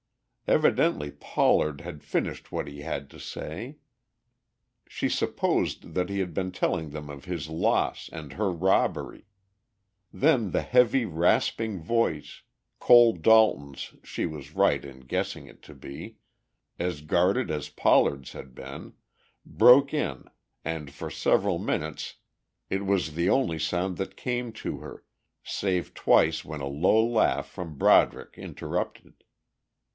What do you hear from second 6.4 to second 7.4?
telling them of